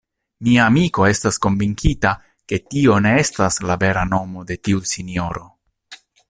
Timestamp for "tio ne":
2.71-3.13